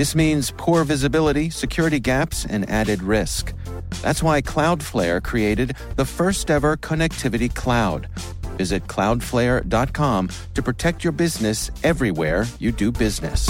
[0.00, 3.52] This means poor visibility, security gaps, and added risk.
[4.00, 8.08] That's why Cloudflare created the first ever connectivity cloud.
[8.56, 13.46] Visit cloudflare.com to protect your business everywhere you do business.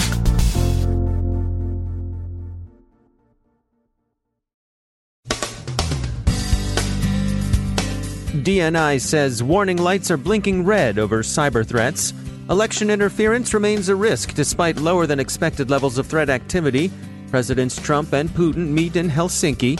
[8.43, 12.11] DNI says warning lights are blinking red over cyber threats.
[12.51, 16.91] Election interference remains a risk despite lower than expected levels of threat activity.
[17.29, 19.79] Presidents Trump and Putin meet in Helsinki.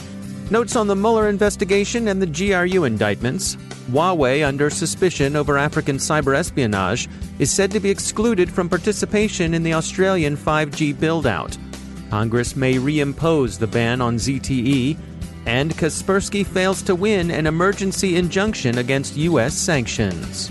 [0.49, 3.57] Notes on the Mueller investigation and the GRU indictments.
[3.91, 9.63] Huawei, under suspicion over African cyber espionage, is said to be excluded from participation in
[9.63, 11.57] the Australian 5G build out.
[12.09, 14.97] Congress may reimpose the ban on ZTE
[15.45, 19.53] and Kaspersky fails to win an emergency injunction against U.S.
[19.53, 20.49] sanctions.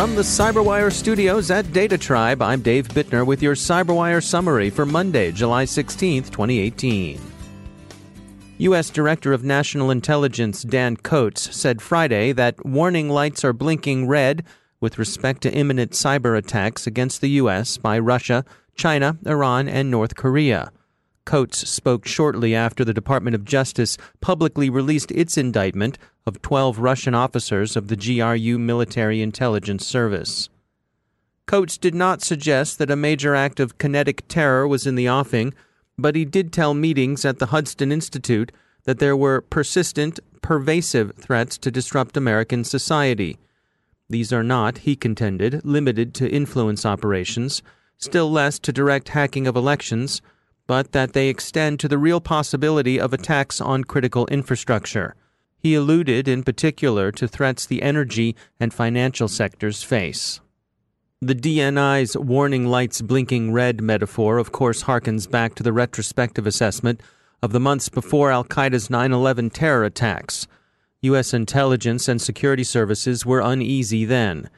[0.00, 4.86] From the CyberWire studios at Data Tribe, I'm Dave Bittner with your CyberWire summary for
[4.86, 7.20] Monday, July 16, 2018.
[8.56, 8.88] U.S.
[8.88, 14.42] Director of National Intelligence Dan Coats said Friday that warning lights are blinking red
[14.80, 17.76] with respect to imminent cyber attacks against the U.S.
[17.76, 20.72] by Russia, China, Iran, and North Korea.
[21.30, 27.14] Coats spoke shortly after the Department of Justice publicly released its indictment of 12 Russian
[27.14, 30.48] officers of the GRU Military Intelligence Service.
[31.46, 35.54] Coats did not suggest that a major act of kinetic terror was in the offing,
[35.96, 38.50] but he did tell meetings at the Hudson Institute
[38.82, 43.38] that there were persistent, pervasive threats to disrupt American society.
[44.08, 47.62] These are not, he contended, limited to influence operations,
[47.98, 50.20] still less to direct hacking of elections,
[50.70, 55.16] but that they extend to the real possibility of attacks on critical infrastructure.
[55.58, 60.40] He alluded in particular to threats the energy and financial sectors face.
[61.20, 67.02] The DNI's warning lights blinking red metaphor, of course, harkens back to the retrospective assessment
[67.42, 70.46] of the months before Al Qaeda's 9 11 terror attacks.
[71.02, 71.34] U.S.
[71.34, 74.48] intelligence and security services were uneasy then.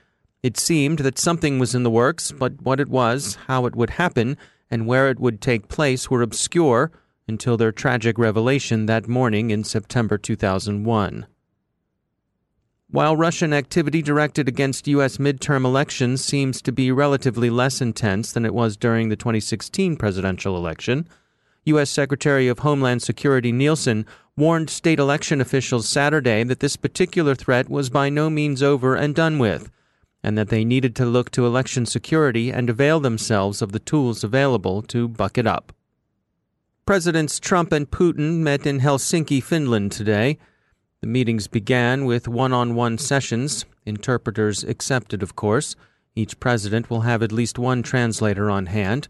[0.42, 3.90] It seemed that something was in the works, but what it was, how it would
[3.90, 4.36] happen,
[4.72, 6.90] and where it would take place were obscure
[7.28, 11.26] until their tragic revelation that morning in September 2001.
[12.90, 15.18] While Russian activity directed against U.S.
[15.18, 20.56] midterm elections seems to be relatively less intense than it was during the 2016 presidential
[20.56, 21.06] election,
[21.64, 21.90] U.S.
[21.90, 24.06] Secretary of Homeland Security Nielsen
[24.38, 29.14] warned state election officials Saturday that this particular threat was by no means over and
[29.14, 29.70] done with,
[30.22, 34.22] and that they needed to look to election security and avail themselves of the tools
[34.22, 35.72] available to buck it up.
[36.86, 40.38] Presidents Trump and Putin met in Helsinki, Finland today.
[41.00, 45.74] The meetings began with one on one sessions, interpreters accepted, of course.
[46.14, 49.08] Each president will have at least one translator on hand.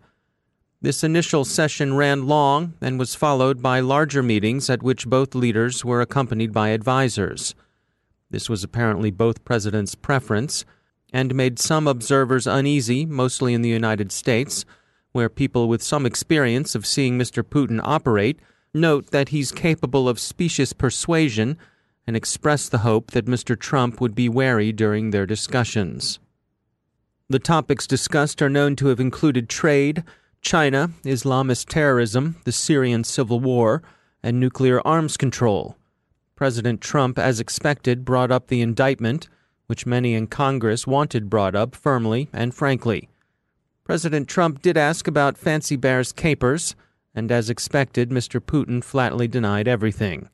[0.80, 5.84] This initial session ran long and was followed by larger meetings at which both leaders
[5.84, 7.54] were accompanied by advisers.
[8.30, 10.64] This was apparently both presidents' preference
[11.12, 14.64] and made some observers uneasy, mostly in the United States,
[15.12, 17.42] where people with some experience of seeing Mr.
[17.42, 18.40] Putin operate
[18.74, 21.58] note that he's capable of specious persuasion
[22.06, 23.58] and express the hope that Mr.
[23.58, 26.18] Trump would be wary during their discussions.
[27.28, 30.02] The topics discussed are known to have included trade,
[30.40, 33.82] China, Islamist terrorism, the Syrian civil war,
[34.22, 35.76] and nuclear arms control.
[36.34, 39.28] President Trump, as expected, brought up the indictment,
[39.66, 43.08] which many in Congress wanted brought up firmly and frankly.
[43.84, 46.74] President Trump did ask about Fancy Bear's capers,
[47.14, 48.40] and as expected, Mr.
[48.40, 50.28] Putin flatly denied everything.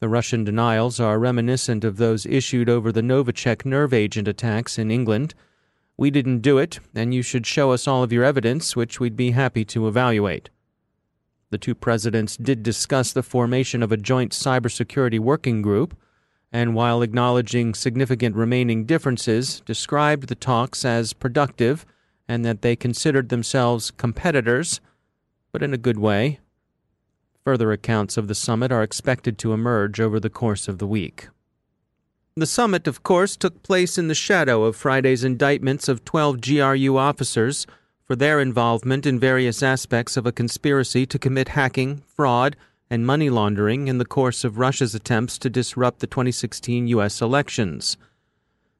[0.00, 4.90] The Russian denials are reminiscent of those issued over the Novichok nerve agent attacks in
[4.90, 5.34] England
[5.96, 9.16] we didn't do it, and you should show us all of your evidence, which we'd
[9.16, 10.50] be happy to evaluate.
[11.50, 15.96] The two presidents did discuss the formation of a joint cybersecurity working group,
[16.52, 21.86] and while acknowledging significant remaining differences, described the talks as productive
[22.28, 24.80] and that they considered themselves competitors,
[25.50, 26.38] but in a good way.
[27.44, 31.28] Further accounts of the summit are expected to emerge over the course of the week.
[32.36, 36.96] The summit, of course, took place in the shadow of Friday's indictments of 12 GRU
[36.96, 37.66] officers,
[38.04, 42.56] for their involvement in various aspects of a conspiracy to commit hacking, fraud,
[42.92, 47.22] and money laundering in the course of Russia's attempts to disrupt the 2016 U.S.
[47.22, 47.96] elections.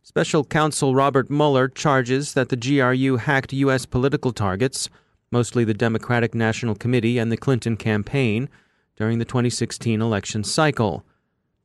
[0.02, 3.86] Special counsel Robert Mueller charges that the GRU hacked U.S.
[3.86, 4.90] political targets,
[5.30, 8.50] mostly the Democratic National Committee and the Clinton campaign,
[8.96, 11.06] during the 2016 election cycle.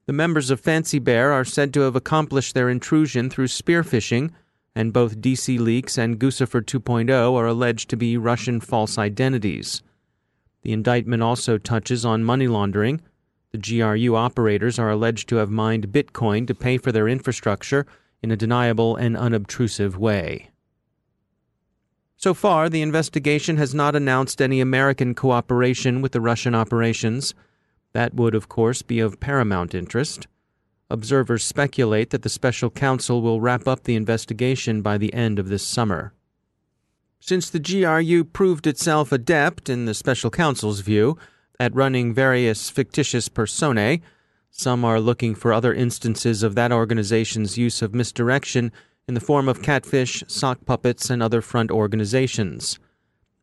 [0.05, 4.31] The members of Fancy Bear are said to have accomplished their intrusion through spear phishing,
[4.73, 9.83] and both DC Leaks and Guccifer 2.0 are alleged to be Russian false identities.
[10.61, 13.01] The indictment also touches on money laundering.
[13.51, 17.85] The GRU operators are alleged to have mined Bitcoin to pay for their infrastructure
[18.21, 20.49] in a deniable and unobtrusive way.
[22.17, 27.35] So far, the investigation has not announced any American cooperation with the Russian operations.
[27.93, 30.27] That would, of course, be of paramount interest.
[30.89, 35.49] Observers speculate that the special counsel will wrap up the investigation by the end of
[35.49, 36.13] this summer.
[37.19, 41.17] Since the GRU proved itself adept, in the special counsel's view,
[41.59, 44.01] at running various fictitious personae,
[44.49, 48.71] some are looking for other instances of that organization's use of misdirection
[49.07, 52.79] in the form of catfish, sock puppets, and other front organizations.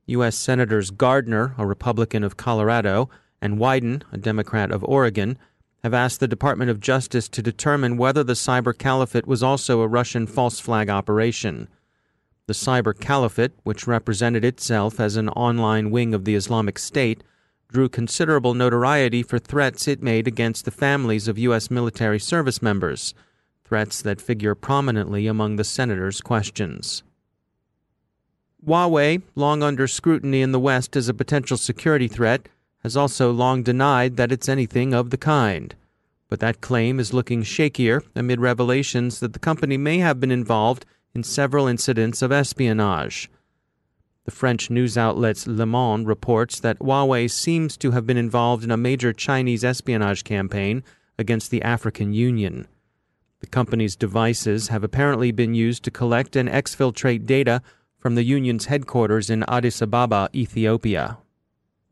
[0.07, 0.37] U.S.
[0.37, 3.09] Senators Gardner, a Republican of Colorado,
[3.41, 5.39] and Wyden, a Democrat of Oregon,
[5.83, 9.89] have asked the Department of Justice to determine whether the Cyber Caliphate was also a
[9.89, 11.69] Russian false flag operation.
[12.47, 17.25] The Cyber Caliphate, which represented itself as an online wing of the Islamic State,
[17.69, 21.71] drew considerable notoriety for threats it made against the families of U.S.
[21.71, 23.15] military service members,
[23.65, 27.03] threats that figure prominently among the senator's questions.
[28.67, 32.49] Huawei, long under scrutiny in the West as a potential security threat,
[32.83, 35.75] has also long denied that it's anything of the kind.
[36.29, 40.85] But that claim is looking shakier amid revelations that the company may have been involved
[41.15, 43.31] in several incidents of espionage.
[44.25, 48.71] The French news outlet Le Monde reports that Huawei seems to have been involved in
[48.71, 50.83] a major Chinese espionage campaign
[51.19, 52.67] against the African Union.
[53.41, 57.61] The company's devices have apparently been used to collect and exfiltrate data
[57.99, 61.19] from the Union's headquarters in Addis Ababa, Ethiopia.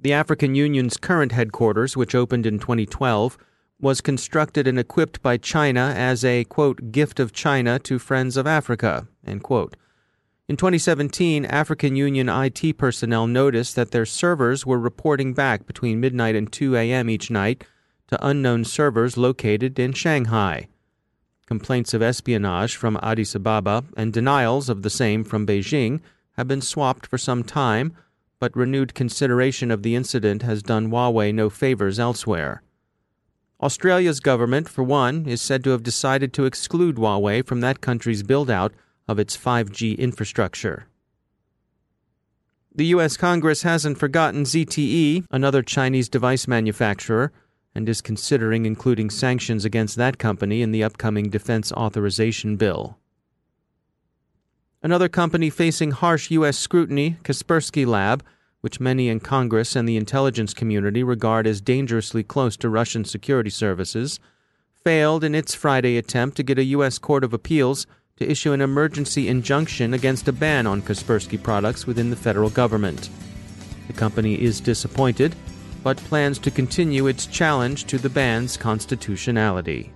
[0.01, 3.37] The African Union's current headquarters, which opened in 2012,
[3.79, 8.47] was constructed and equipped by China as a, quote, gift of China to friends of
[8.47, 9.77] Africa, end quote.
[10.49, 16.35] In 2017, African Union IT personnel noticed that their servers were reporting back between midnight
[16.35, 17.09] and 2 a.m.
[17.09, 17.65] each night
[18.09, 20.69] to unknown servers located in Shanghai.
[21.47, 26.01] Complaints of espionage from Addis Ababa and denials of the same from Beijing
[26.33, 27.97] have been swapped for some time,
[28.39, 32.63] but renewed consideration of the incident has done Huawei no favors elsewhere.
[33.63, 38.23] Australia's government, for one, is said to have decided to exclude Huawei from that country's
[38.23, 38.73] build out
[39.09, 40.87] of its 5G infrastructure.
[42.75, 43.17] The U.S.
[43.17, 47.31] Congress hasn't forgotten ZTE, another Chinese device manufacturer,
[47.75, 52.99] and is considering including sanctions against that company in the upcoming defense authorization bill.
[54.83, 56.59] Another company facing harsh U.S.
[56.59, 58.25] scrutiny, Kaspersky Lab,
[58.63, 63.51] which many in Congress and the intelligence community regard as dangerously close to Russian security
[63.51, 64.19] services,
[64.73, 66.99] failed in its Friday attempt to get a U.S.
[66.99, 67.87] Court of Appeals
[68.17, 73.09] to issue an emergency injunction against a ban on Kaspersky products within the federal government.
[73.87, 75.35] The company is disappointed,
[75.83, 79.93] but plans to continue its challenge to the ban's constitutionality.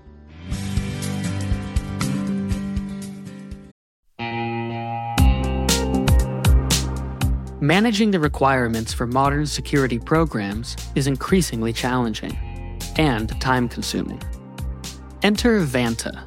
[7.61, 12.37] Managing the requirements for modern security programs is increasingly challenging
[12.97, 14.23] and time consuming.
[15.23, 16.27] Enter Vanta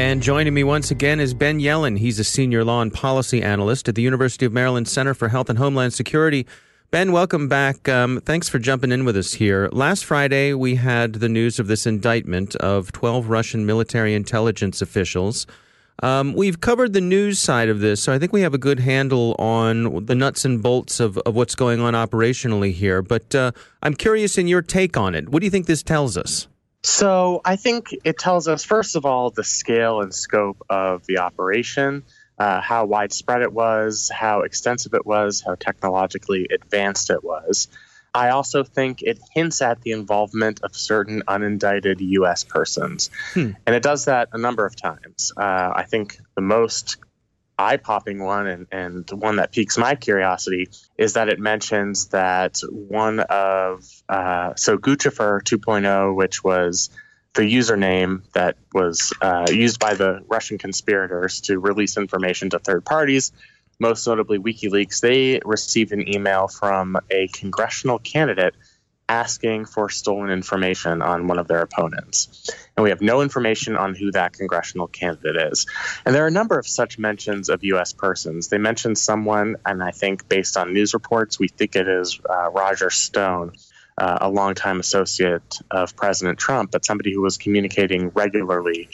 [0.00, 1.98] And joining me once again is Ben Yelin.
[1.98, 5.50] He's a senior law and policy analyst at the University of Maryland Center for Health
[5.50, 6.46] and Homeland Security.
[6.90, 7.86] Ben, welcome back.
[7.86, 9.68] Um, thanks for jumping in with us here.
[9.72, 15.46] Last Friday, we had the news of this indictment of 12 Russian military intelligence officials.
[16.02, 18.80] Um, we've covered the news side of this, so I think we have a good
[18.80, 23.02] handle on the nuts and bolts of, of what's going on operationally here.
[23.02, 23.52] But uh,
[23.82, 25.28] I'm curious in your take on it.
[25.28, 26.48] What do you think this tells us?
[26.82, 31.18] So I think it tells us, first of all, the scale and scope of the
[31.18, 32.04] operation,
[32.38, 37.68] uh, how widespread it was, how extensive it was, how technologically advanced it was.
[38.14, 42.44] I also think it hints at the involvement of certain unindicted U.S.
[42.44, 43.10] persons.
[43.34, 43.52] Hmm.
[43.66, 45.32] And it does that a number of times.
[45.36, 46.96] Uh, I think the most
[47.60, 52.60] eye popping one and, and one that piques my curiosity is that it mentions that
[52.70, 56.90] one of, uh, so Guccifer 2.0, which was
[57.34, 62.84] the username that was uh, used by the Russian conspirators to release information to third
[62.84, 63.32] parties,
[63.78, 68.54] most notably WikiLeaks, they received an email from a congressional candidate
[69.10, 72.48] asking for stolen information on one of their opponents.
[72.76, 75.66] And we have no information on who that congressional candidate is.
[76.06, 77.92] And there are a number of such mentions of U.S.
[77.92, 78.48] persons.
[78.48, 82.50] They mentioned someone, and I think based on news reports, we think it is uh,
[82.50, 83.52] Roger Stone.
[83.98, 88.88] Uh, a longtime associate of President Trump, but somebody who was communicating regularly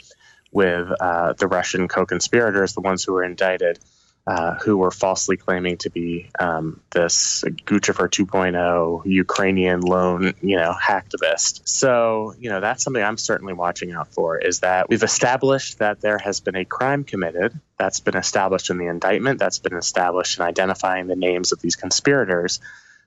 [0.51, 3.79] with uh, the Russian co conspirators, the ones who were indicted,
[4.27, 10.73] uh, who were falsely claiming to be um, this Guccifer 2.0 Ukrainian lone, you know,
[10.73, 11.65] hacktivist.
[11.65, 16.01] So, you know, that's something I'm certainly watching out for is that we've established that
[16.01, 17.57] there has been a crime committed.
[17.77, 19.39] That's been established in the indictment.
[19.39, 22.59] That's been established in identifying the names of these conspirators.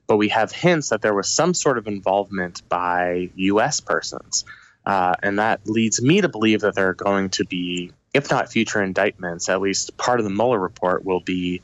[0.06, 3.80] But we have hints that there was some sort of involvement by U.S.
[3.80, 4.46] persons.
[4.86, 8.50] Uh, and that leads me to believe that there are going to be if not
[8.50, 11.62] future indictments, at least part of the Mueller report will be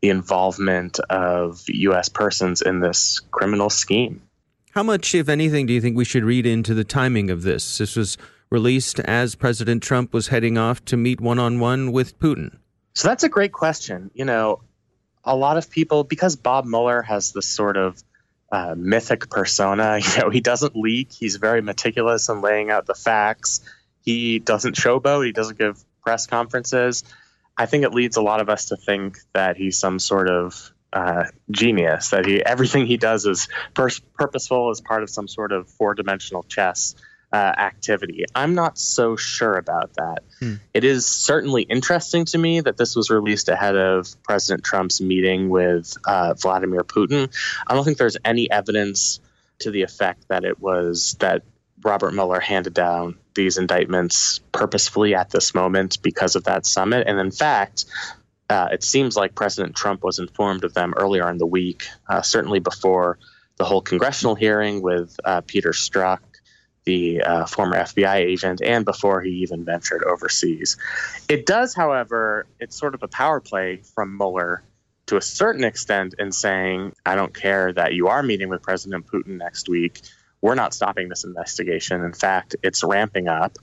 [0.00, 2.08] the involvement of U.S.
[2.08, 4.22] persons in this criminal scheme.
[4.72, 7.78] How much, if anything, do you think we should read into the timing of this?
[7.78, 8.18] This was
[8.50, 12.58] released as President Trump was heading off to meet one on one with Putin.
[12.94, 14.10] So that's a great question.
[14.14, 14.60] You know,
[15.24, 18.02] a lot of people, because Bob Mueller has this sort of
[18.52, 22.94] uh, mythic persona, you know, he doesn't leak, he's very meticulous in laying out the
[22.94, 23.62] facts.
[24.06, 25.26] He doesn't showboat.
[25.26, 27.02] He doesn't give press conferences.
[27.56, 30.72] I think it leads a lot of us to think that he's some sort of
[30.92, 32.10] uh, genius.
[32.10, 35.94] That he everything he does is pur- purposeful as part of some sort of four
[35.94, 36.94] dimensional chess
[37.32, 38.24] uh, activity.
[38.36, 40.18] I'm not so sure about that.
[40.38, 40.54] Hmm.
[40.72, 45.48] It is certainly interesting to me that this was released ahead of President Trump's meeting
[45.48, 47.34] with uh, Vladimir Putin.
[47.66, 49.18] I don't think there's any evidence
[49.58, 51.42] to the effect that it was that
[51.86, 57.06] Robert Mueller handed down these indictments purposefully at this moment because of that summit.
[57.06, 57.84] And in fact,
[58.50, 62.22] uh, it seems like President Trump was informed of them earlier in the week, uh,
[62.22, 63.18] certainly before
[63.56, 66.18] the whole congressional hearing with uh, Peter Strzok,
[66.84, 70.76] the uh, former FBI agent, and before he even ventured overseas.
[71.28, 74.62] It does, however, it's sort of a power play from Mueller
[75.06, 79.06] to a certain extent in saying, I don't care that you are meeting with President
[79.06, 80.00] Putin next week
[80.40, 82.02] we're not stopping this investigation.
[82.04, 83.56] In fact, it's ramping up.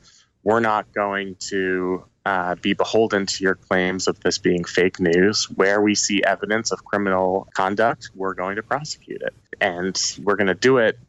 [0.43, 5.49] We're not going to uh, be beholden to your claims of this being fake news.
[5.49, 9.33] Where we see evidence of criminal conduct, we're going to prosecute it.
[9.61, 10.99] And we're going to do it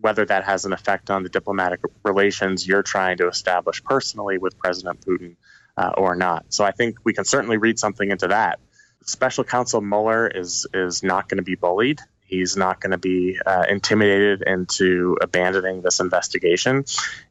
[0.00, 4.58] whether that has an effect on the diplomatic relations you're trying to establish personally with
[4.58, 5.36] President Putin
[5.76, 6.46] uh, or not.
[6.48, 8.60] So I think we can certainly read something into that.
[9.04, 12.00] Special Counsel Mueller is is not going to be bullied.
[12.30, 16.84] He's not going to be uh, intimidated into abandoning this investigation.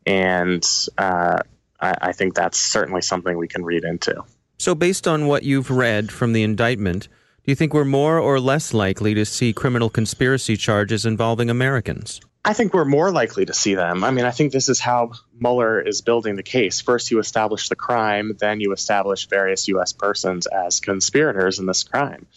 [0.06, 0.64] And
[0.98, 1.40] uh,
[1.80, 4.24] I, I think that's certainly something we can read into.
[4.58, 7.08] So, based on what you've read from the indictment,
[7.44, 12.20] do you think we're more or less likely to see criminal conspiracy charges involving Americans?
[12.44, 14.04] I think we're more likely to see them.
[14.04, 16.82] I mean, I think this is how Mueller is building the case.
[16.82, 19.94] First, you establish the crime, then you establish various U.S.
[19.94, 22.28] persons as conspirators in this crime.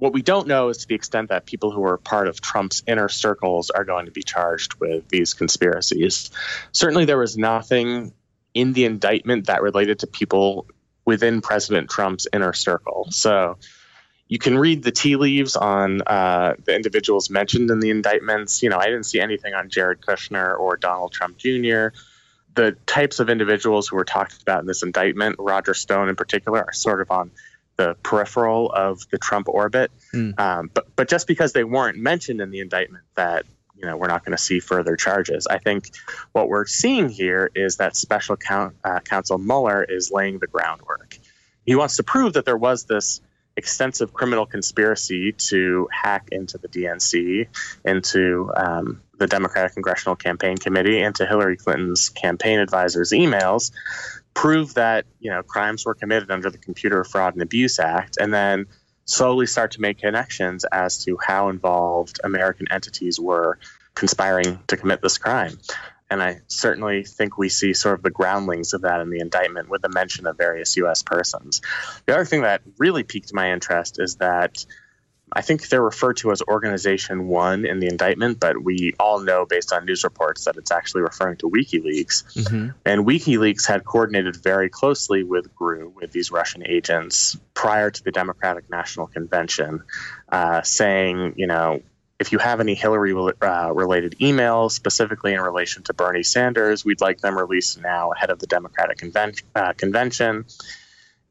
[0.00, 2.82] What we don't know is to the extent that people who are part of Trump's
[2.86, 6.30] inner circles are going to be charged with these conspiracies.
[6.72, 8.14] Certainly, there was nothing
[8.54, 10.66] in the indictment that related to people
[11.04, 13.08] within President Trump's inner circle.
[13.10, 13.58] So,
[14.26, 18.62] you can read the tea leaves on uh, the individuals mentioned in the indictments.
[18.62, 21.88] You know, I didn't see anything on Jared Kushner or Donald Trump Jr.
[22.54, 26.60] The types of individuals who were talked about in this indictment, Roger Stone in particular,
[26.60, 27.32] are sort of on
[27.80, 29.90] the peripheral of the Trump orbit.
[30.12, 30.38] Mm.
[30.38, 34.08] Um, but but just because they weren't mentioned in the indictment, that you know we're
[34.08, 35.46] not going to see further charges.
[35.46, 35.88] I think
[36.32, 41.18] what we're seeing here is that Special count, uh, Counsel Mueller is laying the groundwork.
[41.64, 43.22] He wants to prove that there was this
[43.56, 47.46] extensive criminal conspiracy to hack into the DNC,
[47.84, 53.70] into um, the Democratic Congressional Campaign Committee, into Hillary Clinton's campaign advisors' emails,
[54.40, 58.32] prove that you know crimes were committed under the Computer Fraud and Abuse Act, and
[58.32, 58.64] then
[59.04, 63.58] slowly start to make connections as to how involved American entities were
[63.94, 65.58] conspiring to commit this crime.
[66.08, 69.68] And I certainly think we see sort of the groundlings of that in the indictment
[69.68, 71.02] with the mention of various U.S.
[71.02, 71.60] persons.
[72.06, 74.64] The other thing that really piqued my interest is that
[75.32, 79.46] I think they're referred to as Organization One in the indictment, but we all know
[79.46, 82.34] based on news reports that it's actually referring to WikiLeaks.
[82.34, 82.68] Mm-hmm.
[82.84, 88.10] And WikiLeaks had coordinated very closely with GRU, with these Russian agents, prior to the
[88.10, 89.82] Democratic National Convention,
[90.30, 91.80] uh, saying, you know,
[92.18, 97.00] if you have any Hillary uh, related emails, specifically in relation to Bernie Sanders, we'd
[97.00, 100.44] like them released now ahead of the Democratic conven- uh, convention.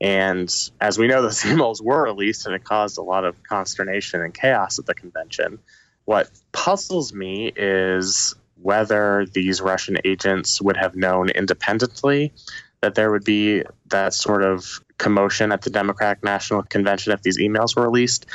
[0.01, 4.21] And as we know, those emails were released and it caused a lot of consternation
[4.21, 5.59] and chaos at the convention.
[6.05, 12.33] What puzzles me is whether these Russian agents would have known independently
[12.81, 17.38] that there would be that sort of commotion at the Democratic National Convention if these
[17.38, 18.25] emails were released.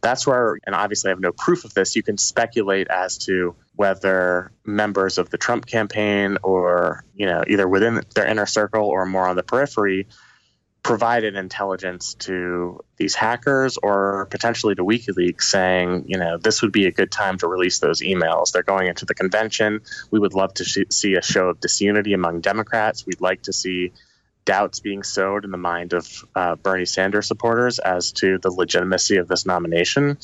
[0.00, 3.54] That's where, and obviously I have no proof of this, you can speculate as to
[3.74, 9.04] whether members of the Trump campaign or, you know, either within their inner circle or
[9.06, 10.06] more on the periphery
[10.82, 16.86] provided intelligence to these hackers or potentially to WikiLeaks saying, you know, this would be
[16.86, 18.50] a good time to release those emails.
[18.50, 19.80] They're going into the convention.
[20.10, 23.06] We would love to sh- see a show of disunity among Democrats.
[23.06, 23.92] We'd like to see
[24.44, 29.18] doubts being sowed in the mind of uh, Bernie Sanders supporters as to the legitimacy
[29.18, 30.18] of this nomination.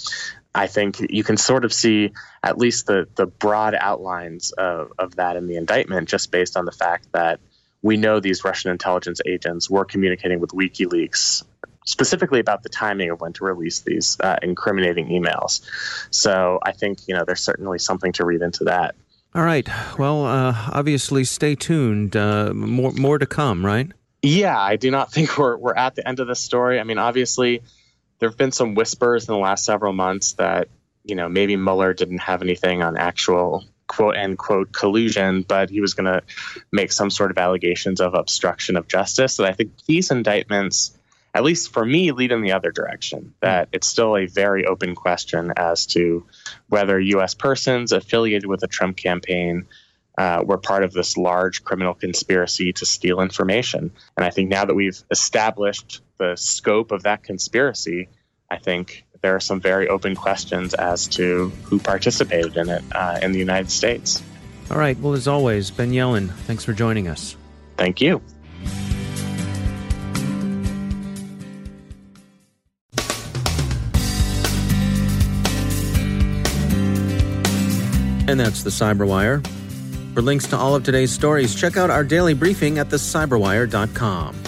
[0.55, 5.17] I think you can sort of see at least the the broad outlines of, of
[5.17, 7.39] that in the indictment, just based on the fact that
[7.83, 11.45] we know these Russian intelligence agents were communicating with WikiLeaks
[11.89, 15.63] specifically about the timing of when to release these uh, incriminating emails.
[16.11, 18.95] So I think you know there's certainly something to read into that.
[19.35, 19.69] All right.
[19.99, 22.17] Well, uh, obviously, stay tuned.
[22.17, 23.91] Uh, more more to come, right?
[24.23, 26.79] Yeah, I do not think we're we're at the end of the story.
[26.79, 27.63] I mean, obviously,
[28.19, 30.69] there have been some whispers in the last several months that
[31.05, 35.95] you know maybe Mueller didn't have anything on actual quote unquote collusion, but he was
[35.95, 36.23] going to
[36.71, 39.39] make some sort of allegations of obstruction of justice.
[39.39, 40.97] And I think these indictments,
[41.35, 43.35] at least for me, lead in the other direction.
[43.41, 46.25] That it's still a very open question as to
[46.69, 47.35] whether U.S.
[47.35, 49.67] persons affiliated with the Trump campaign
[50.19, 53.93] uh, were part of this large criminal conspiracy to steal information.
[54.17, 58.09] And I think now that we've established the scope of that conspiracy,
[58.51, 63.19] I think there are some very open questions as to who participated in it uh,
[63.23, 64.23] in the United States.
[64.71, 64.99] All right.
[64.99, 67.37] Well, as always, Ben Yelin, thanks for joining us.
[67.77, 68.21] Thank you.
[78.29, 79.45] And that's the Cyberwire.
[80.13, 84.48] For links to all of today's stories, check out our daily briefing at thecyberwire.com.